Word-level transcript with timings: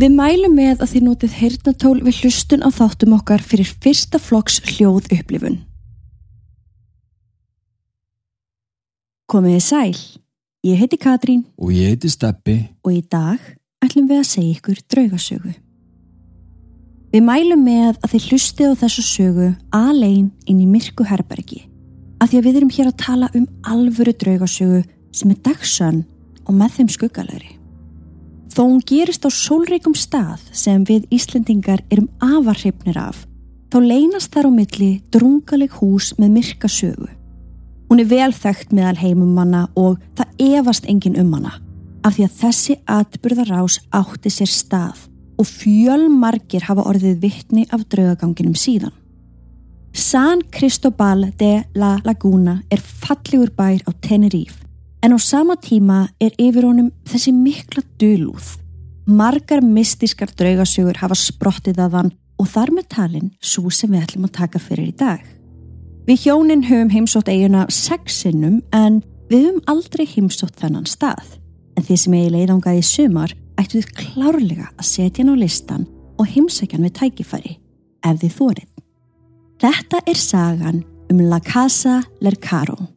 Við 0.00 0.14
mælum 0.16 0.54
með 0.56 0.78
að 0.80 0.92
þið 0.94 1.02
notið 1.04 1.32
heyrnatól 1.36 1.98
við 2.06 2.20
hlustun 2.22 2.62
á 2.64 2.72
þáttum 2.72 3.18
okkar 3.18 3.42
fyrir 3.44 3.68
fyrsta 3.84 4.16
flokks 4.22 4.62
hljóð 4.64 5.10
upplifun. 5.12 5.58
Komiði 9.28 9.60
sæl, 9.60 9.98
ég 10.64 10.80
heiti 10.80 10.96
Katrín 10.96 11.44
Og 11.60 11.74
ég 11.76 11.92
heiti 11.92 12.08
Steppi. 12.08 12.56
og 12.80 12.92
í 12.96 13.02
dag 13.04 13.38
ætlum 13.84 14.08
við 14.08 14.22
að 14.22 14.30
segja 14.30 14.56
ykkur 14.56 14.80
draugasögu. 14.88 15.52
Við 17.12 17.22
mælum 17.28 17.62
með 17.68 18.00
að 18.00 18.10
þið 18.14 18.26
hlustið 18.30 18.72
á 18.72 18.80
þessu 18.80 19.04
sögu 19.04 19.52
alein 19.68 20.32
inn 20.46 20.64
í 20.64 20.66
myrku 20.66 21.04
herbergi 21.04 21.66
að 22.22 22.28
því 22.30 22.38
að 22.38 22.44
við 22.48 22.56
erum 22.56 22.72
hér 22.72 22.88
að 22.88 23.00
tala 23.04 23.32
um 23.34 23.46
alvöru 23.68 24.16
draugasögu 24.16 24.84
sem 25.12 25.30
er 25.30 25.44
dagsönn 25.44 26.04
og 26.48 26.54
með 26.56 26.78
þeim 26.78 26.88
skuggalegri. 26.88 27.59
Þó 28.60 28.66
hún 28.68 28.82
gerist 28.84 29.24
á 29.24 29.32
sólreikum 29.32 29.94
stað 29.96 30.42
sem 30.52 30.82
við 30.84 31.06
Íslendingar 31.16 31.80
erum 31.88 32.10
afarhrifnir 32.20 32.98
af, 33.00 33.22
þá 33.72 33.78
leynast 33.80 34.34
þar 34.34 34.48
á 34.48 34.50
milli 34.52 34.88
drungaleg 35.16 35.78
hús 35.78 36.10
með 36.20 36.34
myrka 36.34 36.68
sögu. 36.68 37.08
Hún 37.88 38.04
er 38.04 38.10
vel 38.12 38.36
þekkt 38.36 38.76
meðal 38.76 39.00
heimumanna 39.00 39.62
og 39.80 39.96
það 40.12 40.44
efast 40.50 40.90
engin 40.92 41.16
um 41.24 41.32
hana 41.38 41.54
af 42.04 42.18
því 42.18 42.28
að 42.28 42.36
þessi 42.42 42.78
atburðarás 42.98 43.80
átti 43.96 44.36
sér 44.36 44.52
stað 44.52 45.08
og 45.40 45.48
fjölmargir 45.48 46.68
hafa 46.68 46.84
orðið 46.84 47.16
vittni 47.24 47.64
af 47.72 47.88
draugaganginum 47.88 48.60
síðan. 48.60 48.92
San 49.96 50.44
Cristobal 50.52 51.30
de 51.40 51.62
la 51.80 51.96
Laguna 52.04 52.60
er 52.68 52.84
fallegur 52.84 53.56
bær 53.56 53.80
á 53.88 53.90
Tenerife 54.04 54.60
en 55.02 55.16
á 55.16 55.18
sama 55.18 55.56
tíma 55.56 56.08
er 56.20 56.34
yfir 56.38 56.66
honum 56.68 56.90
þessi 57.08 57.32
mikla 57.32 57.82
dölúð. 58.00 58.56
Margar 59.06 59.62
mystiskar 59.64 60.30
draugasögur 60.36 61.00
hafa 61.00 61.16
sprottið 61.18 61.80
af 61.82 61.96
hann 61.96 62.12
og 62.40 62.48
þar 62.48 62.72
með 62.76 62.88
talin 62.94 63.30
svo 63.40 63.70
sem 63.72 63.90
við 63.90 64.04
ætlum 64.04 64.28
að 64.28 64.36
taka 64.38 64.60
fyrir 64.62 64.92
í 64.92 64.96
dag. 64.96 65.22
Við 66.08 66.26
hjónin 66.26 66.66
höfum 66.68 66.92
heimsótt 66.92 67.28
eiguna 67.28 67.66
sexinum 67.72 68.60
en 68.76 69.00
við 69.30 69.48
höfum 69.48 69.64
aldrei 69.70 70.06
heimsótt 70.08 70.60
þennan 70.60 70.88
stað. 70.88 71.38
En 71.76 71.86
því 71.86 71.96
sem 72.02 72.16
eigi 72.18 72.34
leiðangaði 72.34 72.84
sumar 72.84 73.34
ættu 73.60 73.80
þið 73.80 73.92
klárlega 74.00 74.68
að 74.76 74.88
setja 74.88 75.24
hann 75.24 75.34
á 75.36 75.42
listan 75.42 75.88
og 76.20 76.28
heimsækjan 76.28 76.84
við 76.84 76.96
tækifæri, 76.98 77.56
ef 78.04 78.20
þið 78.20 78.36
þórið. 78.36 78.70
Þetta 79.60 80.04
er 80.08 80.20
sagan 80.20 80.82
um 81.10 81.20
La 81.28 81.40
Casa 81.44 82.00
Lercaro. 82.20 82.89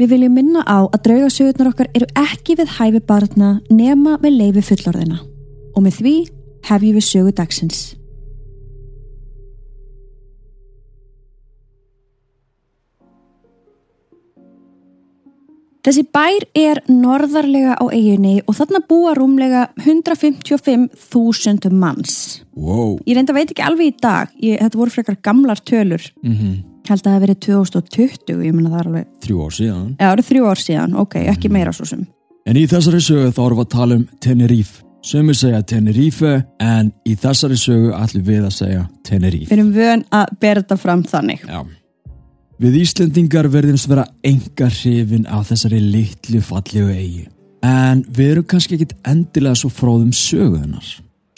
Við 0.00 0.14
viljum 0.14 0.32
minna 0.32 0.62
á 0.64 0.80
að 0.80 1.02
draugasögurnar 1.04 1.68
okkar 1.74 1.88
eru 1.92 2.06
ekki 2.16 2.54
við 2.56 2.70
hæfi 2.78 3.02
barna 3.04 3.50
nema 3.68 4.14
með 4.22 4.38
leifi 4.38 4.62
fullorðina. 4.70 5.18
Og 5.76 5.84
með 5.84 5.98
því 5.98 6.14
hefjum 6.70 6.96
við 6.96 7.04
sögu 7.04 7.34
dagsins. 7.36 7.82
Þessi 15.80 16.02
bær 16.12 16.44
er 16.60 16.82
norðarlega 16.92 17.72
á 17.80 17.84
eiginni 17.88 18.42
og 18.44 18.54
þarna 18.58 18.82
búa 18.88 19.14
rúmlega 19.16 19.62
155.000 19.80 21.72
manns. 21.72 22.44
Wow. 22.52 22.98
Ég 23.08 23.16
reynda 23.16 23.32
veit 23.36 23.48
ekki 23.48 23.64
alveg 23.64 23.86
í 23.94 23.94
dag, 24.02 24.28
ég, 24.44 24.60
þetta 24.60 24.80
voru 24.80 24.92
frekar 24.92 25.16
gamlar 25.24 25.58
tölur, 25.64 26.04
Mm 26.20 26.70
held 26.90 27.04
að 27.04 27.06
það 27.06 27.14
hafi 27.14 27.24
verið 27.24 27.40
2020, 27.46 28.44
ég 28.46 28.54
menna 28.56 28.70
það 28.72 28.80
er 28.80 28.88
alveg, 28.90 29.08
Þrjú 29.24 29.40
ár 29.44 29.56
síðan. 29.56 29.88
eða 29.96 30.06
það 30.06 30.14
eru 30.14 30.26
þrjú 30.30 30.46
ár 30.50 30.60
síðan, 30.64 30.94
ok, 31.02 31.16
ekki 31.32 31.50
meira 31.52 31.74
svo 31.76 31.86
sem. 31.86 32.06
En 32.48 32.56
í 32.56 32.66
þessari 32.70 33.00
sögu 33.04 33.32
þá 33.36 33.42
erum 33.44 33.60
við 33.60 33.66
að 33.66 33.74
tala 33.74 33.98
um 34.00 34.06
Tenerife. 34.24 34.82
Sumir 35.00 35.36
segja 35.38 35.62
Tenerife 35.64 36.32
en 36.60 36.90
í 37.08 37.14
þessari 37.16 37.56
sögu 37.60 37.92
ætlum 37.96 38.24
við 38.26 38.48
að 38.48 38.56
segja 38.56 38.86
Tenerife. 39.06 39.48
Við 39.52 39.58
erum 39.58 39.70
vön 39.76 40.04
að 40.12 40.34
þetta 40.40 40.76
fram 40.80 41.04
þannig. 41.08 41.44
Já. 41.46 41.62
Við 42.60 42.74
Íslendingar 42.82 43.46
verðumst 43.48 43.86
vera 43.88 44.02
enga 44.20 44.66
hrifin 44.68 45.22
af 45.32 45.46
þessari 45.48 45.78
litlu 45.80 46.42
fallegu 46.44 46.90
eigi. 46.92 47.22
En 47.64 48.02
við 48.04 48.34
erum 48.34 48.44
kannski 48.52 48.76
ekkit 48.76 48.92
endilega 49.08 49.56
svo 49.56 49.70
fróðum 49.72 50.10
söguðunar. 50.12 50.90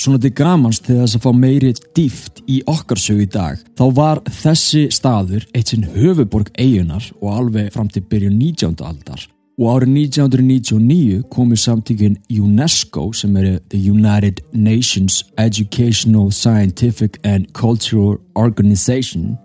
Svona 0.03 0.19
til 0.19 0.33
gamans 0.35 0.81
til 0.83 0.97
þess 0.99 1.15
að 1.15 1.23
fá 1.23 1.31
meiri 1.39 1.71
dýft 1.95 2.43
í 2.51 2.57
okkar 2.67 2.99
sögu 2.99 3.23
í 3.23 3.29
dag, 3.31 3.61
þá 3.79 3.85
var 3.95 4.23
þessi 4.43 4.89
staður 4.91 5.47
eitt 5.55 5.71
sinn 5.71 5.87
höfuborg 5.95 6.51
eigunar 6.59 7.07
og 7.21 7.31
alveg 7.37 7.71
fram 7.71 7.87
til 7.87 8.03
byrjun 8.03 8.41
19. 8.41 8.83
aldar. 8.83 9.23
Og 9.61 9.69
árið 9.69 9.91
1999 9.93 11.23
komu 11.31 11.57
samtíkin 11.61 12.17
UNESCO 12.31 13.11
sem 13.13 13.37
eru 13.37 13.59
The 13.69 13.79
United 13.91 14.41
Nations 14.53 15.25
Educational, 15.39 16.31
Scientific 16.33 17.19
and 17.25 17.53
Cultural 17.53 18.17
Organization 18.35 19.37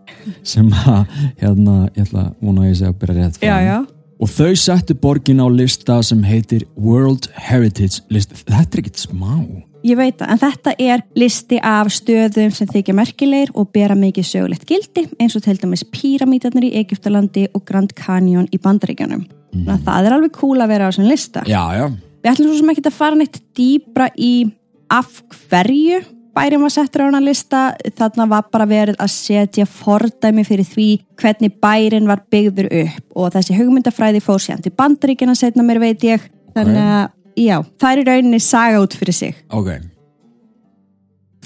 sem 0.43 0.71
að, 0.71 1.05
hérna, 1.41 1.89
ég 1.97 2.07
ætla 2.07 2.29
að 2.29 2.33
vona 2.41 2.63
að 2.63 2.71
ég 2.71 2.79
segja 2.79 2.93
að 2.93 2.99
byrja 3.03 3.19
rétt 3.19 3.39
fram. 3.41 3.63
já. 3.67 3.77
Og 4.17 4.31
þau 4.33 4.53
settu 4.57 4.95
borgin 4.97 5.43
á 5.43 5.47
lista 5.51 5.99
sem 6.01 6.23
heitir 6.25 6.65
World 6.73 7.27
Heritage 7.35 8.01
List. 8.09 8.33
Þetta 8.47 8.63
er 8.63 8.81
ekkit 8.81 9.03
smá. 9.03 9.43
Ég 9.85 9.99
veit 9.99 10.17
það, 10.17 10.31
en 10.33 10.41
þetta 10.41 10.73
er 10.81 11.03
listi 11.15 11.59
af 11.61 11.91
stöðum 11.93 12.51
sem 12.55 12.67
þykja 12.71 12.95
merkilegir 12.97 13.53
og 13.53 13.69
bera 13.75 13.95
mikið 13.95 14.25
sögulegt 14.31 14.65
gildi 14.67 15.05
eins 15.21 15.37
og 15.37 15.45
til 15.45 15.59
dæmis 15.61 15.85
píramítarnir 15.93 16.71
í 16.71 16.75
Egyptalandi 16.81 17.45
og 17.53 17.67
Grand 17.67 17.93
Canyon 17.93 18.49
í 18.49 18.59
Bandaríkjanum. 18.63 19.27
Mm. 19.55 19.71
Það 19.85 20.09
er 20.09 20.17
alveg 20.17 20.35
cool 20.37 20.59
að 20.61 20.73
vera 20.73 20.87
á 20.87 20.89
þessum 20.91 21.09
lista. 21.09 21.43
Já, 21.47 21.63
já. 21.77 21.87
Við 22.23 22.31
ætlum 22.33 22.51
svo 22.51 22.59
sem 22.59 22.71
ekki 22.73 22.85
að 22.87 22.97
fara 22.97 23.19
neitt 23.19 23.41
dýbra 23.57 24.09
í 24.17 24.33
af 24.91 25.19
hverju 25.47 26.03
bærim 26.37 26.61
var 26.61 26.73
settur 26.73 27.05
á 27.05 27.07
hana 27.09 27.21
lista. 27.23 27.61
Þarna 27.97 28.27
var 28.29 28.47
bara 28.53 28.67
verið 28.69 28.97
að 29.01 29.11
setja 29.13 29.65
fordæmi 29.69 30.45
fyrir 30.47 30.67
því 30.67 30.87
hvernig 31.19 31.57
bærin 31.63 32.09
var 32.09 32.23
byggður 32.31 32.69
upp 32.83 33.17
og 33.17 33.35
þessi 33.35 33.57
hugmyndafræði 33.57 34.23
fór 34.23 34.41
sér 34.43 34.61
til 34.63 34.75
bandaríkjana 34.77 35.37
setna 35.37 35.65
mér 35.65 35.81
veit 35.83 36.05
ég. 36.07 36.25
Þannig 36.57 36.81
að, 36.83 37.05
já, 37.37 37.57
það 37.81 37.91
er 37.91 38.09
rauninni 38.11 38.41
saga 38.41 38.81
út 38.83 38.97
fyrir 38.97 39.17
sig. 39.17 39.45
Ok. 39.53 39.71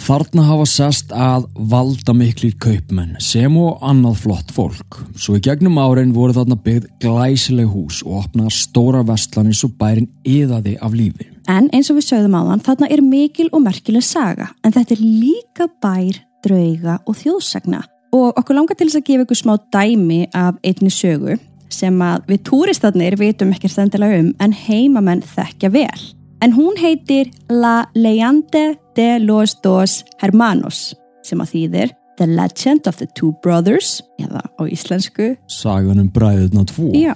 Þarna 0.02 0.44
hafa 0.48 0.64
sest 0.66 1.12
að 1.14 1.44
valda 1.70 2.14
miklir 2.18 2.56
kaupmenn 2.62 3.20
sem 3.22 3.54
og 3.62 3.84
annað 3.86 4.16
flott 4.24 4.54
fólk. 4.56 4.98
Svo 5.14 5.36
í 5.38 5.42
gegnum 5.46 5.78
árin 5.78 6.14
voru 6.16 6.34
þarna 6.34 6.58
byggð 6.66 6.88
glæsileg 7.04 7.70
hús 7.70 8.00
og 8.08 8.24
opnaðar 8.24 8.56
stóra 8.56 9.04
vestlanir 9.06 9.58
svo 9.58 9.70
bærin 9.78 10.10
yðaði 10.26 10.74
af 10.82 10.96
lífi. 10.98 11.28
En 11.52 11.70
eins 11.70 11.92
og 11.94 12.00
við 12.00 12.08
sögðum 12.08 12.38
áðan, 12.40 12.64
þarna 12.66 12.90
er 12.90 13.04
mikil 13.06 13.46
og 13.52 13.62
merkileg 13.68 14.06
saga, 14.06 14.50
en 14.66 14.74
þetta 14.74 14.96
er 14.96 15.04
líka 15.06 15.68
bær, 15.84 16.18
drauga 16.42 16.98
og 17.06 17.20
þjóðsagna. 17.22 17.84
Og 18.18 18.42
okkur 18.42 18.58
langar 18.58 18.80
til 18.80 18.90
þess 18.90 19.04
að 19.04 19.06
gefa 19.12 19.28
ykkur 19.28 19.42
smá 19.44 19.54
dæmi 19.76 20.24
af 20.34 20.58
einni 20.66 20.90
sögu 20.90 21.38
sem 21.72 22.02
að 22.04 22.26
við 22.34 22.42
túristarnir 22.50 23.20
vitum 23.22 23.54
ekki 23.54 23.70
stendilega 23.72 24.18
um, 24.24 24.34
en 24.42 24.58
heimamenn 24.66 25.22
þekkja 25.36 25.72
vel. 25.78 26.02
En 26.42 26.54
hún 26.54 26.74
heitir 26.78 27.32
La 27.50 27.90
Leyende 27.94 28.80
de 28.96 29.20
los 29.20 29.62
Dos 29.62 30.04
Hermanos, 30.22 30.96
sem 31.24 31.40
að 31.44 31.52
þýðir 31.54 31.92
The 32.18 32.26
Legend 32.28 32.88
of 32.90 32.98
the 32.98 33.08
Two 33.16 33.34
Brothers, 33.44 34.02
eða 34.20 34.42
á 34.58 34.62
íslensku 34.66 35.36
Sagan 35.50 36.02
um 36.02 36.10
bræðurna 36.14 36.66
tvo. 36.70 36.90
Já. 36.98 37.14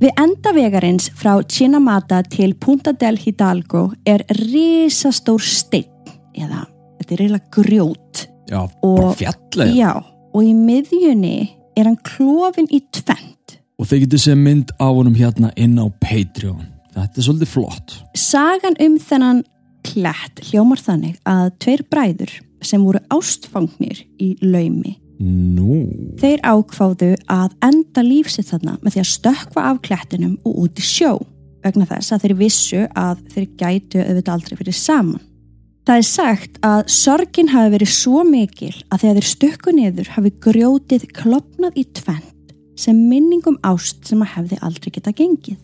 Við 0.00 0.12
enda 0.20 0.52
vegarins 0.52 1.08
frá 1.16 1.38
Chinamata 1.48 2.22
til 2.28 2.54
Punta 2.60 2.92
del 2.92 3.16
Hidalgo 3.20 3.90
er 4.04 4.24
risastór 4.40 5.40
steinn, 5.44 5.88
eða 6.36 6.64
þetta 7.00 7.14
er 7.16 7.22
eiginlega 7.26 7.52
grjót. 7.58 8.26
Já, 8.48 8.62
Og- 8.82 8.96
bara 9.00 9.14
fjallega. 9.20 9.74
Já, 9.76 9.92
og 10.34 10.42
í 10.44 10.52
miðjunni 10.54 11.48
er 11.76 11.84
hann 11.84 11.96
klofin 11.96 12.68
í 12.72 12.80
tvent. 12.92 13.58
Og 13.78 13.86
þeir 13.86 14.06
getur 14.06 14.18
séð 14.18 14.40
mynd 14.40 14.72
á 14.80 14.88
honum 14.88 15.14
hérna 15.14 15.52
inn 15.56 15.76
á 15.76 15.88
Patreon. 16.00 16.72
Þetta 16.96 17.18
er 17.20 17.24
svolítið 17.26 17.48
flott. 17.52 18.02
Sagan 18.26 18.74
um 18.82 18.96
þennan 18.98 19.44
klætt 19.86 20.40
hljómar 20.48 20.80
þannig 20.82 21.18
að 21.28 21.50
tveir 21.62 21.82
bræður 21.92 22.32
sem 22.64 22.82
voru 22.82 23.02
ástfangnir 23.12 24.00
í 24.18 24.32
laumi 24.42 24.96
Nú, 25.16 25.86
Þeir 26.20 26.42
ákváðu 26.44 27.14
að 27.32 27.54
enda 27.64 28.02
lífsitt 28.04 28.50
þarna 28.50 28.74
með 28.82 28.96
því 28.96 29.00
að 29.00 29.12
stökkva 29.12 29.62
af 29.70 29.78
klættinum 29.86 30.34
og 30.44 30.58
út 30.66 30.80
í 30.82 30.84
sjó 30.84 31.14
vegna 31.64 31.86
þess 31.88 32.12
að 32.12 32.24
þeir 32.24 32.34
vissu 32.40 32.82
að 32.92 33.22
þeir 33.32 33.46
gætu 33.62 34.02
auðvitað 34.02 34.34
aldrei 34.34 34.58
fyrir 34.60 34.76
saman. 34.76 35.22
Það 35.86 36.02
er 36.02 36.06
sagt 36.10 36.58
að 36.66 36.82
sorgin 36.92 37.52
hafi 37.54 37.72
verið 37.76 37.92
svo 37.94 38.24
mikil 38.28 38.74
að 38.90 39.04
þegar 39.04 39.18
þeir 39.18 39.28
stökku 39.30 39.74
niður 39.76 40.12
hafi 40.16 40.34
grjótið 40.44 41.06
klopnað 41.16 41.80
í 41.80 41.86
tvent 41.96 42.54
sem 42.76 42.98
minningum 43.08 43.56
ást 43.64 44.04
sem 44.04 44.20
að 44.20 44.34
hefði 44.34 44.60
aldrei 44.66 44.92
geta 44.98 45.14
gengið. 45.16 45.62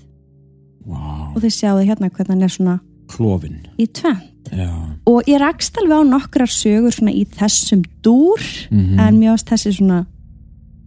wow. 0.87 1.22
Og 1.35 1.41
þeir 1.43 1.55
sjáðu 1.57 1.87
hérna 1.89 2.11
hvernig 2.11 2.29
hann 2.35 2.43
er 2.43 2.49
svona 2.53 2.81
klófin 3.09 3.59
í 3.79 3.87
tvent. 3.93 4.29
já, 4.53 4.69
Og 5.07 5.23
ég 5.27 5.39
rakst 5.41 5.77
alveg 5.79 5.99
á 5.99 6.03
nokkrar 6.07 6.49
sögur 6.51 6.93
svona 6.93 7.13
í 7.13 7.25
þessum 7.27 7.83
dúr 8.03 8.41
Mhm. 8.71 8.99
en 9.01 9.19
mér 9.21 9.33
ást 9.35 9.49
þessi 9.49 9.73
svona, 9.79 10.07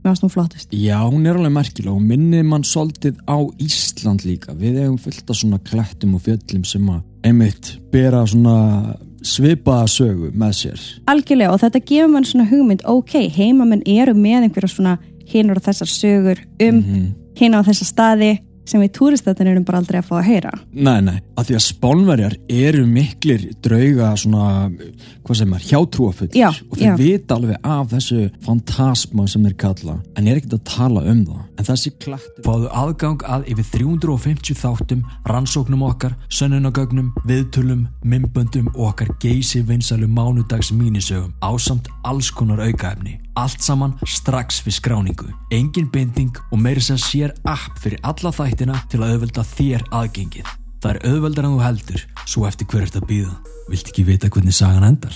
ást 0.05 0.21
hún 0.23 0.29
flottist. 0.31 0.69
já, 0.71 0.97
hún 1.09 1.25
er 1.27 1.35
alveg 1.35 1.51
merkileg 1.51 1.91
og 1.93 2.01
minnir 2.01 2.43
mann 2.45 2.63
svolítið 2.63 3.15
á 3.27 3.37
Ísland 3.59 4.21
líka 4.25 4.53
við 4.55 4.79
eigum 4.83 4.97
fullt 4.99 5.29
af 5.29 5.35
svona 5.35 5.59
klættum 5.59 6.15
og 6.15 6.21
fjöllum 6.21 6.65
sem 6.65 6.87
að 6.87 7.01
einmitt 7.23 7.77
bera 7.91 8.25
svona 8.25 8.97
svipaða 9.23 9.87
sögu 9.89 10.31
með 10.31 10.53
sér 10.53 10.79
Algjörlega 11.07 11.51
og 11.53 11.59
þetta 11.61 11.85
gefur 11.85 12.11
mann 12.11 12.23
svona 12.23 12.47
hugmynd, 12.49 12.81
ok, 12.85 13.29
heimamenn 13.29 13.81
eru 13.87 14.13
með 14.13 14.43
einhverja 14.49 14.69
svona 14.75 14.97
hinur 15.25 15.57
og 15.57 15.63
þessar 15.63 15.89
sögur 15.89 16.37
um 16.61 16.75
mm 16.75 17.15
Mhm. 17.35 17.53
á 17.55 17.61
þessa 17.65 17.85
staði 17.85 18.39
sem 18.65 18.81
við 18.81 18.91
túristatinn 18.97 19.49
erum 19.51 19.65
bara 19.67 19.81
aldrei 19.81 19.99
að 20.01 20.09
fá 20.09 20.15
að 20.19 20.27
heyra. 20.29 20.53
Nei, 20.73 20.99
nei, 21.05 21.17
af 21.37 21.47
því 21.47 21.57
að 21.59 21.65
spánverjar 21.67 22.37
eru 22.49 22.85
miklir 22.89 23.47
drauga 23.65 24.11
svona, 24.19 24.69
hvað 25.25 25.41
sem 25.41 25.57
er, 25.57 25.65
hjátrúafullir 25.71 26.39
Já, 26.39 26.49
og 26.49 26.77
þeir 26.79 26.89
já. 26.89 26.95
vita 26.99 27.37
alveg 27.39 27.59
af 27.75 27.91
þessu 27.93 28.29
fantasma 28.45 29.27
sem 29.31 29.45
þeir 29.45 29.59
kalla 29.65 29.99
en 30.15 30.27
er 30.27 30.39
ekkert 30.41 30.57
að 30.59 30.65
tala 30.75 31.05
um 31.05 31.25
það 31.29 31.44
en 31.57 31.67
þessi 31.67 31.91
klættir 32.01 32.45
Fáðu 32.45 32.69
aðgang 32.75 33.23
að 33.25 33.47
yfir 33.53 33.67
350 33.73 34.57
þáttum, 34.59 35.03
rannsóknum 35.29 35.83
okkar, 35.87 36.15
sönnunagögnum, 36.29 37.11
viðtölum, 37.27 37.85
mymböndum 38.05 38.69
og 38.75 38.91
okkar 38.91 39.11
geysi 39.23 39.63
vinsalu 39.65 40.07
mánudags 40.11 40.71
mínisögum 40.75 41.33
ásamt 41.41 41.89
alls 42.03 42.31
konar 42.31 42.61
aukaefni. 42.65 43.19
Allt 43.35 43.63
saman 43.65 43.95
strax 44.07 44.61
við 44.65 44.79
skráningu. 44.79 45.29
Engin 45.51 45.89
binding 45.91 46.35
og 46.51 46.61
meiri 46.61 46.83
sem 46.83 46.99
sér 47.01 47.35
app 47.43 47.79
fyrir 47.83 48.01
alla 48.03 48.31
þættina 48.35 48.79
til 48.91 49.01
að 49.01 49.15
auðvelda 49.15 49.47
þér 49.55 49.87
aðgengið. 49.91 50.57
Það 50.83 50.91
er 50.91 51.05
auðveldar 51.11 51.47
en 51.47 51.55
þú 51.55 51.63
heldur, 51.65 52.09
svo 52.29 52.49
eftir 52.49 52.69
hver 52.69 52.85
ert 52.85 52.99
að 52.99 53.07
býða. 53.09 53.37
Vilt 53.71 53.89
ekki 53.89 54.05
vita 54.05 54.29
hvernig 54.29 54.53
sagan 54.53 54.85
endar? 54.85 55.15